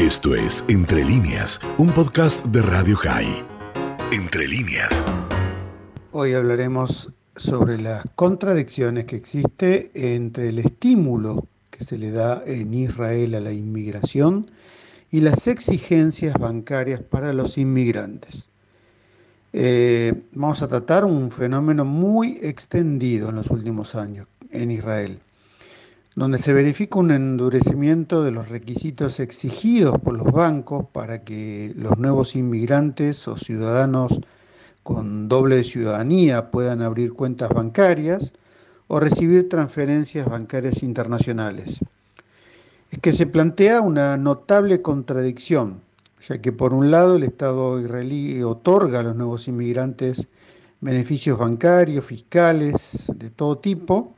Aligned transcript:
Esto 0.00 0.34
es 0.34 0.64
Entre 0.66 1.04
líneas, 1.04 1.60
un 1.76 1.92
podcast 1.92 2.42
de 2.46 2.62
Radio 2.62 2.96
High. 2.96 3.44
Entre 4.10 4.48
líneas. 4.48 5.04
Hoy 6.12 6.32
hablaremos 6.32 7.12
sobre 7.36 7.78
las 7.78 8.04
contradicciones 8.16 9.04
que 9.04 9.16
existe 9.16 9.90
entre 9.92 10.48
el 10.48 10.60
estímulo 10.60 11.46
que 11.70 11.84
se 11.84 11.98
le 11.98 12.12
da 12.12 12.42
en 12.46 12.72
Israel 12.72 13.34
a 13.34 13.40
la 13.40 13.52
inmigración 13.52 14.50
y 15.10 15.20
las 15.20 15.46
exigencias 15.46 16.32
bancarias 16.32 17.02
para 17.02 17.34
los 17.34 17.58
inmigrantes. 17.58 18.48
Eh, 19.52 20.14
vamos 20.32 20.62
a 20.62 20.68
tratar 20.68 21.04
un 21.04 21.30
fenómeno 21.30 21.84
muy 21.84 22.38
extendido 22.40 23.28
en 23.28 23.36
los 23.36 23.50
últimos 23.50 23.94
años 23.94 24.26
en 24.50 24.70
Israel, 24.70 25.20
donde 26.20 26.36
se 26.36 26.52
verifica 26.52 26.98
un 26.98 27.12
endurecimiento 27.12 28.22
de 28.22 28.30
los 28.30 28.50
requisitos 28.50 29.20
exigidos 29.20 29.98
por 30.02 30.18
los 30.18 30.30
bancos 30.30 30.84
para 30.92 31.24
que 31.24 31.72
los 31.74 31.96
nuevos 31.96 32.36
inmigrantes 32.36 33.26
o 33.26 33.38
ciudadanos 33.38 34.20
con 34.82 35.30
doble 35.30 35.64
ciudadanía 35.64 36.50
puedan 36.50 36.82
abrir 36.82 37.14
cuentas 37.14 37.48
bancarias 37.48 38.34
o 38.86 39.00
recibir 39.00 39.48
transferencias 39.48 40.28
bancarias 40.28 40.82
internacionales. 40.82 41.80
Es 42.90 42.98
que 42.98 43.12
se 43.12 43.24
plantea 43.24 43.80
una 43.80 44.18
notable 44.18 44.82
contradicción 44.82 45.80
ya 46.28 46.36
que 46.36 46.52
por 46.52 46.74
un 46.74 46.90
lado 46.90 47.16
el 47.16 47.22
Estado 47.22 47.80
israelí 47.80 48.42
otorga 48.42 49.00
a 49.00 49.04
los 49.04 49.16
nuevos 49.16 49.48
inmigrantes 49.48 50.28
beneficios 50.82 51.38
bancarios, 51.38 52.04
fiscales, 52.04 53.10
de 53.16 53.30
todo 53.30 53.56
tipo, 53.56 54.14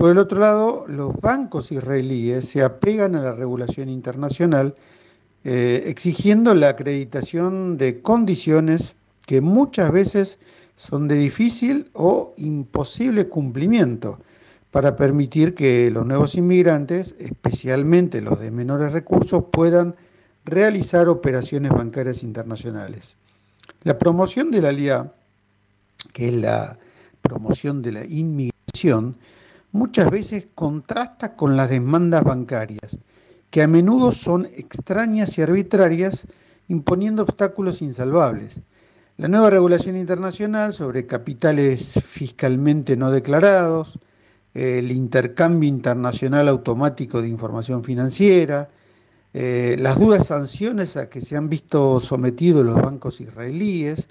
por 0.00 0.12
el 0.12 0.16
otro 0.16 0.40
lado 0.40 0.86
los 0.88 1.14
bancos 1.20 1.70
israelíes 1.70 2.48
se 2.48 2.62
apegan 2.62 3.14
a 3.16 3.20
la 3.20 3.34
regulación 3.34 3.90
internacional 3.90 4.74
eh, 5.44 5.84
exigiendo 5.88 6.54
la 6.54 6.70
acreditación 6.70 7.76
de 7.76 8.00
condiciones 8.00 8.94
que 9.26 9.42
muchas 9.42 9.92
veces 9.92 10.38
son 10.74 11.06
de 11.06 11.16
difícil 11.16 11.90
o 11.92 12.32
imposible 12.38 13.28
cumplimiento 13.28 14.18
para 14.70 14.96
permitir 14.96 15.54
que 15.54 15.90
los 15.90 16.06
nuevos 16.06 16.34
inmigrantes, 16.34 17.14
especialmente 17.18 18.22
los 18.22 18.40
de 18.40 18.50
menores 18.50 18.92
recursos, 18.92 19.44
puedan 19.52 19.96
realizar 20.46 21.10
operaciones 21.10 21.72
bancarias 21.72 22.22
internacionales. 22.22 23.16
La 23.82 23.98
promoción 23.98 24.50
de 24.50 24.62
la 24.62 24.72
LIA, 24.72 25.12
que 26.14 26.28
es 26.28 26.34
la 26.36 26.78
promoción 27.20 27.82
de 27.82 27.92
la 27.92 28.06
inmigración, 28.06 29.16
muchas 29.72 30.10
veces 30.10 30.46
contrasta 30.54 31.36
con 31.36 31.56
las 31.56 31.70
demandas 31.70 32.24
bancarias, 32.24 32.98
que 33.50 33.62
a 33.62 33.68
menudo 33.68 34.12
son 34.12 34.46
extrañas 34.46 35.36
y 35.38 35.42
arbitrarias, 35.42 36.26
imponiendo 36.68 37.22
obstáculos 37.22 37.82
insalvables. 37.82 38.60
La 39.16 39.28
nueva 39.28 39.50
regulación 39.50 39.96
internacional 39.96 40.72
sobre 40.72 41.06
capitales 41.06 41.92
fiscalmente 42.04 42.96
no 42.96 43.10
declarados, 43.10 43.98
el 44.54 44.90
intercambio 44.90 45.68
internacional 45.68 46.48
automático 46.48 47.20
de 47.20 47.28
información 47.28 47.84
financiera, 47.84 48.68
eh, 49.32 49.76
las 49.78 49.98
duras 49.98 50.26
sanciones 50.26 50.96
a 50.96 51.08
que 51.08 51.20
se 51.20 51.36
han 51.36 51.48
visto 51.48 52.00
sometidos 52.00 52.64
los 52.64 52.76
bancos 52.76 53.20
israelíes 53.20 54.08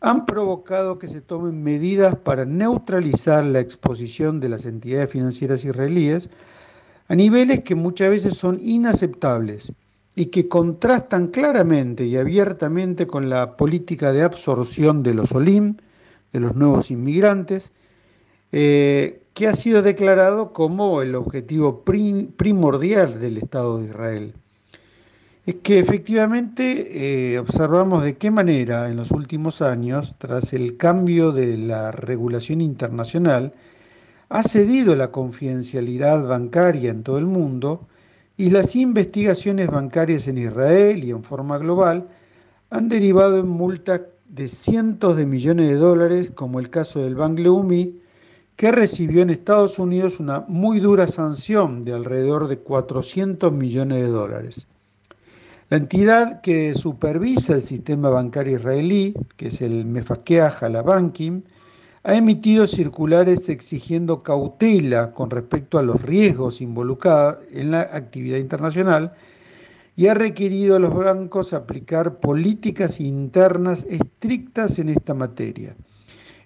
han 0.00 0.26
provocado 0.26 0.98
que 0.98 1.08
se 1.08 1.20
tomen 1.20 1.62
medidas 1.62 2.16
para 2.16 2.44
neutralizar 2.44 3.44
la 3.44 3.60
exposición 3.60 4.38
de 4.40 4.48
las 4.48 4.64
entidades 4.64 5.10
financieras 5.10 5.64
israelíes 5.64 6.30
a 7.08 7.14
niveles 7.14 7.64
que 7.64 7.74
muchas 7.74 8.10
veces 8.10 8.34
son 8.34 8.60
inaceptables 8.62 9.72
y 10.14 10.26
que 10.26 10.48
contrastan 10.48 11.28
claramente 11.28 12.04
y 12.04 12.16
abiertamente 12.16 13.06
con 13.06 13.28
la 13.28 13.56
política 13.56 14.12
de 14.12 14.22
absorción 14.22 15.02
de 15.02 15.14
los 15.14 15.32
OLIM, 15.32 15.76
de 16.32 16.40
los 16.40 16.54
nuevos 16.54 16.90
inmigrantes, 16.90 17.72
eh, 18.52 19.22
que 19.34 19.46
ha 19.46 19.54
sido 19.54 19.82
declarado 19.82 20.52
como 20.52 21.02
el 21.02 21.14
objetivo 21.14 21.82
primordial 21.84 23.20
del 23.20 23.38
Estado 23.38 23.78
de 23.78 23.86
Israel 23.86 24.34
es 25.48 25.54
que 25.62 25.78
efectivamente 25.78 27.32
eh, 27.32 27.38
observamos 27.38 28.04
de 28.04 28.18
qué 28.18 28.30
manera 28.30 28.90
en 28.90 28.96
los 28.96 29.10
últimos 29.12 29.62
años, 29.62 30.14
tras 30.18 30.52
el 30.52 30.76
cambio 30.76 31.32
de 31.32 31.56
la 31.56 31.90
regulación 31.90 32.60
internacional, 32.60 33.52
ha 34.28 34.42
cedido 34.42 34.94
la 34.94 35.10
confidencialidad 35.10 36.22
bancaria 36.28 36.90
en 36.90 37.02
todo 37.02 37.16
el 37.16 37.24
mundo 37.24 37.88
y 38.36 38.50
las 38.50 38.76
investigaciones 38.76 39.68
bancarias 39.68 40.28
en 40.28 40.36
Israel 40.36 41.02
y 41.02 41.12
en 41.12 41.24
forma 41.24 41.56
global 41.56 42.08
han 42.68 42.90
derivado 42.90 43.38
en 43.38 43.48
multas 43.48 44.02
de 44.28 44.48
cientos 44.48 45.16
de 45.16 45.24
millones 45.24 45.70
de 45.70 45.76
dólares, 45.76 46.30
como 46.34 46.60
el 46.60 46.68
caso 46.68 47.00
del 47.00 47.14
Bank 47.14 47.38
Leumi, 47.38 47.98
que 48.54 48.70
recibió 48.70 49.22
en 49.22 49.30
Estados 49.30 49.78
Unidos 49.78 50.20
una 50.20 50.44
muy 50.46 50.78
dura 50.78 51.08
sanción 51.08 51.86
de 51.86 51.94
alrededor 51.94 52.48
de 52.48 52.58
400 52.58 53.50
millones 53.50 54.02
de 54.02 54.08
dólares. 54.08 54.66
La 55.70 55.76
entidad 55.76 56.40
que 56.40 56.74
supervisa 56.74 57.56
el 57.56 57.60
sistema 57.60 58.08
bancario 58.08 58.56
israelí, 58.56 59.12
que 59.36 59.48
es 59.48 59.60
el 59.60 59.84
Mefakeah 59.84 60.56
Banking, 60.82 61.42
ha 62.04 62.14
emitido 62.14 62.66
circulares 62.66 63.50
exigiendo 63.50 64.22
cautela 64.22 65.12
con 65.12 65.28
respecto 65.28 65.78
a 65.78 65.82
los 65.82 66.00
riesgos 66.00 66.62
involucrados 66.62 67.40
en 67.52 67.72
la 67.72 67.82
actividad 67.82 68.38
internacional 68.38 69.12
y 69.94 70.06
ha 70.06 70.14
requerido 70.14 70.76
a 70.76 70.78
los 70.78 70.94
bancos 70.94 71.52
aplicar 71.52 72.18
políticas 72.18 72.98
internas 72.98 73.84
estrictas 73.90 74.78
en 74.78 74.88
esta 74.88 75.12
materia. 75.12 75.76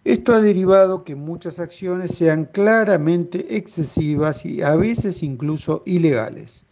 Esto 0.03 0.34
ha 0.34 0.41
derivado 0.41 1.05
que 1.05 1.15
muchas 1.15 1.61
acciones 1.61 2.12
sean 2.12 2.47
claramente 2.47 3.56
excesivas 3.56 4.44
y 4.44 4.62
a 4.62 4.75
veces 4.75 5.22
incluso 5.22 5.84
ilegales. 5.87 6.65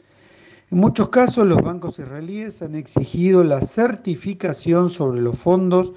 En 0.72 0.78
muchos 0.78 1.08
casos 1.08 1.48
los 1.48 1.62
bancos 1.62 1.98
israelíes 1.98 2.62
han 2.62 2.76
exigido 2.76 3.42
la 3.42 3.60
certificación 3.60 4.88
sobre 4.88 5.20
los 5.20 5.36
fondos 5.36 5.94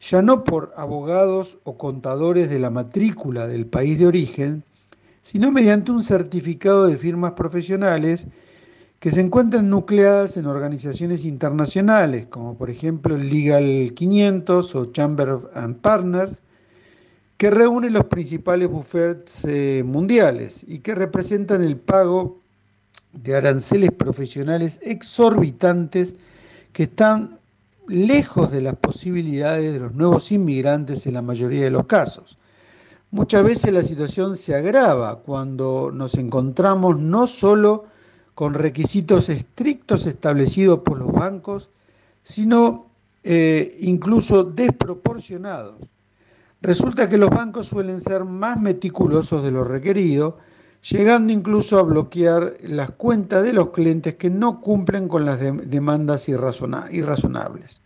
ya 0.00 0.20
no 0.20 0.44
por 0.44 0.74
abogados 0.76 1.58
o 1.64 1.78
contadores 1.78 2.50
de 2.50 2.58
la 2.58 2.68
matrícula 2.68 3.46
del 3.46 3.64
país 3.64 3.98
de 3.98 4.06
origen, 4.06 4.64
sino 5.22 5.50
mediante 5.50 5.92
un 5.92 6.02
certificado 6.02 6.86
de 6.86 6.98
firmas 6.98 7.32
profesionales 7.32 8.26
que 9.00 9.12
se 9.12 9.22
encuentran 9.22 9.70
nucleadas 9.70 10.36
en 10.36 10.44
organizaciones 10.44 11.24
internacionales, 11.24 12.26
como 12.26 12.58
por 12.58 12.68
ejemplo 12.68 13.16
Legal 13.16 13.94
500 13.94 14.74
o 14.74 14.84
Chamber 14.92 15.38
and 15.54 15.76
Partners, 15.76 16.42
que 17.38 17.50
reúnen 17.50 17.94
los 17.94 18.04
principales 18.04 18.68
buffets 18.68 19.46
eh, 19.46 19.82
mundiales 19.86 20.66
y 20.68 20.80
que 20.80 20.94
representan 20.94 21.64
el 21.64 21.78
pago 21.78 22.41
de 23.12 23.36
aranceles 23.36 23.92
profesionales 23.92 24.80
exorbitantes 24.82 26.14
que 26.72 26.84
están 26.84 27.38
lejos 27.88 28.50
de 28.50 28.62
las 28.62 28.76
posibilidades 28.76 29.72
de 29.72 29.78
los 29.78 29.94
nuevos 29.94 30.32
inmigrantes 30.32 31.06
en 31.06 31.14
la 31.14 31.22
mayoría 31.22 31.64
de 31.64 31.70
los 31.70 31.86
casos. 31.86 32.38
Muchas 33.10 33.44
veces 33.44 33.72
la 33.72 33.82
situación 33.82 34.36
se 34.36 34.54
agrava 34.54 35.16
cuando 35.20 35.90
nos 35.92 36.14
encontramos 36.14 36.98
no 36.98 37.26
solo 37.26 37.84
con 38.34 38.54
requisitos 38.54 39.28
estrictos 39.28 40.06
establecidos 40.06 40.78
por 40.78 40.98
los 40.98 41.12
bancos, 41.12 41.68
sino 42.22 42.86
eh, 43.22 43.76
incluso 43.80 44.44
desproporcionados. 44.44 45.76
Resulta 46.62 47.08
que 47.08 47.18
los 47.18 47.28
bancos 47.28 47.66
suelen 47.66 48.00
ser 48.00 48.24
más 48.24 48.58
meticulosos 48.58 49.42
de 49.42 49.50
lo 49.50 49.64
requerido, 49.64 50.38
llegando 50.90 51.32
incluso 51.32 51.78
a 51.78 51.82
bloquear 51.82 52.54
las 52.62 52.90
cuentas 52.90 53.44
de 53.44 53.52
los 53.52 53.70
clientes 53.70 54.16
que 54.16 54.30
no 54.30 54.60
cumplen 54.60 55.08
con 55.08 55.24
las 55.24 55.38
demandas 55.40 56.28
irrazonables. 56.28 57.80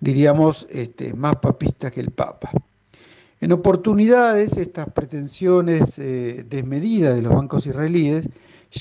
Diríamos 0.00 0.66
este, 0.70 1.14
más 1.14 1.36
papistas 1.36 1.92
que 1.92 2.00
el 2.00 2.10
Papa. 2.10 2.50
En 3.40 3.52
oportunidades, 3.52 4.56
estas 4.56 4.90
pretensiones 4.90 5.98
eh, 5.98 6.44
desmedidas 6.48 7.14
de 7.14 7.22
los 7.22 7.34
bancos 7.34 7.66
israelíes 7.66 8.28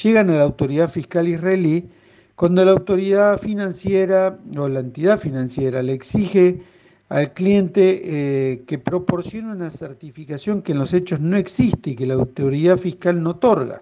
llegan 0.04 0.30
a 0.30 0.36
la 0.36 0.44
autoridad 0.44 0.90
fiscal 0.90 1.28
israelí 1.28 1.90
cuando 2.36 2.64
la 2.64 2.72
autoridad 2.72 3.38
financiera 3.38 4.40
o 4.58 4.68
la 4.68 4.80
entidad 4.80 5.20
financiera 5.20 5.84
le 5.84 5.94
exige 5.94 6.62
al 7.10 7.34
cliente 7.34 8.02
eh, 8.04 8.64
que 8.68 8.78
proporcione 8.78 9.52
una 9.52 9.72
certificación 9.72 10.62
que 10.62 10.74
en 10.74 10.80
los 10.80 10.94
hechos 10.94 11.20
no 11.20 11.38
existe 11.38 11.92
y 11.92 11.96
que 11.96 12.06
la 12.06 12.14
autoridad 12.14 12.78
fiscal 12.78 13.22
no 13.22 13.32
otorga. 13.32 13.82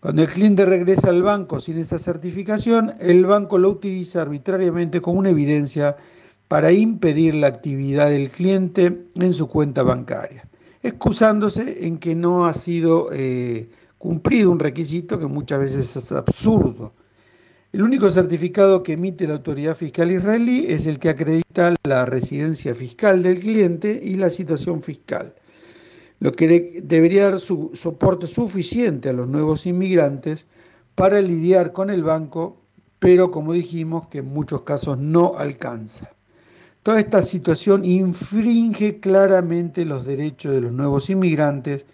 Cuando 0.00 0.22
el 0.22 0.28
cliente 0.28 0.64
regresa 0.64 1.10
al 1.10 1.22
banco 1.22 1.60
sin 1.60 1.78
esa 1.78 1.98
certificación, 1.98 2.92
el 3.00 3.24
banco 3.24 3.58
lo 3.58 3.70
utiliza 3.70 4.22
arbitrariamente 4.22 5.00
como 5.00 5.20
una 5.20 5.30
evidencia 5.30 5.96
para 6.48 6.72
impedir 6.72 7.36
la 7.36 7.46
actividad 7.46 8.10
del 8.10 8.28
cliente 8.30 9.04
en 9.14 9.32
su 9.32 9.46
cuenta 9.46 9.84
bancaria, 9.84 10.48
excusándose 10.82 11.86
en 11.86 11.98
que 11.98 12.16
no 12.16 12.46
ha 12.46 12.54
sido 12.54 13.10
eh, 13.12 13.70
cumplido 13.98 14.50
un 14.50 14.58
requisito 14.58 15.18
que 15.18 15.26
muchas 15.26 15.60
veces 15.60 15.94
es 15.94 16.10
absurdo. 16.10 16.94
El 17.72 17.82
único 17.82 18.10
certificado 18.10 18.82
que 18.82 18.94
emite 18.94 19.28
la 19.28 19.34
autoridad 19.34 19.76
fiscal 19.76 20.10
israelí 20.10 20.66
es 20.68 20.86
el 20.86 20.98
que 20.98 21.08
acredita 21.08 21.72
la 21.84 22.04
residencia 22.04 22.74
fiscal 22.74 23.22
del 23.22 23.38
cliente 23.38 24.00
y 24.02 24.16
la 24.16 24.28
situación 24.28 24.82
fiscal, 24.82 25.34
lo 26.18 26.32
que 26.32 26.82
debería 26.82 27.30
dar 27.30 27.38
su 27.38 27.70
soporte 27.74 28.26
suficiente 28.26 29.08
a 29.08 29.12
los 29.12 29.28
nuevos 29.28 29.66
inmigrantes 29.66 30.46
para 30.96 31.20
lidiar 31.20 31.72
con 31.72 31.90
el 31.90 32.02
banco, 32.02 32.60
pero 32.98 33.30
como 33.30 33.52
dijimos 33.52 34.08
que 34.08 34.18
en 34.18 34.26
muchos 34.26 34.62
casos 34.62 34.98
no 34.98 35.34
alcanza. 35.38 36.10
Toda 36.82 36.98
esta 36.98 37.22
situación 37.22 37.84
infringe 37.84 38.98
claramente 38.98 39.84
los 39.84 40.04
derechos 40.04 40.52
de 40.52 40.60
los 40.60 40.72
nuevos 40.72 41.08
inmigrantes 41.08 41.84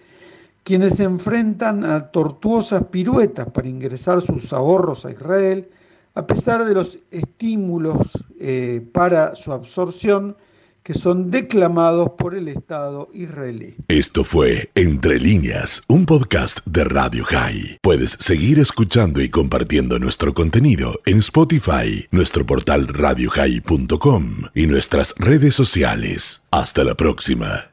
quienes 0.67 0.97
se 0.97 1.05
enfrentan 1.05 1.85
a 1.85 2.11
tortuosas 2.11 2.87
piruetas 2.91 3.49
para 3.53 3.69
ingresar 3.69 4.21
sus 4.21 4.53
ahorros 4.53 5.05
a 5.05 5.13
Israel, 5.13 5.69
a 6.13 6.27
pesar 6.27 6.65
de 6.65 6.75
los 6.75 6.99
estímulos 7.13 8.25
eh, 8.41 8.85
para 8.93 9.37
su 9.37 9.53
absorción 9.53 10.37
que 10.83 10.95
son 10.95 11.31
declamados 11.31 12.11
por 12.19 12.35
el 12.35 12.49
Estado 12.49 13.11
israelí. 13.15 13.77
Esto 13.87 14.25
fue 14.25 14.71
Entre 14.75 15.21
líneas, 15.21 15.85
un 15.87 16.05
podcast 16.05 16.59
de 16.67 16.83
Radio 16.83 17.23
High. 17.23 17.79
Puedes 17.81 18.17
seguir 18.19 18.59
escuchando 18.59 19.23
y 19.23 19.29
compartiendo 19.29 20.01
nuestro 20.01 20.35
contenido 20.35 21.01
en 21.07 21.19
Spotify, 21.19 22.09
nuestro 22.11 22.45
portal 22.45 22.89
radiohigh.com 22.89 24.25
y 24.53 24.67
nuestras 24.67 25.15
redes 25.17 25.55
sociales. 25.55 26.45
Hasta 26.51 26.83
la 26.83 26.97
próxima. 26.97 27.71